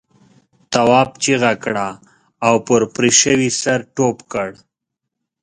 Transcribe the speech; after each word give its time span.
تواب 0.71 1.09
چیغه 1.23 1.53
کړه 1.63 1.87
او 2.47 2.55
پر 2.67 2.81
پرې 2.93 3.09
شوي 3.21 3.49
سر 3.61 3.79
ټوپ 3.95 4.17
کړ. 4.31 4.49